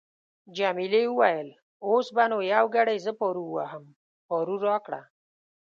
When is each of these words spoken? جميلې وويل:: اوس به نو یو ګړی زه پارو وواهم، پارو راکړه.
جميلې 0.57 1.03
وويل:: 1.09 1.49
اوس 1.87 2.07
به 2.15 2.23
نو 2.31 2.37
یو 2.53 2.65
ګړی 2.75 2.97
زه 3.05 3.11
پارو 3.19 3.43
وواهم، 3.47 3.83
پارو 4.27 4.55
راکړه. 4.69 5.01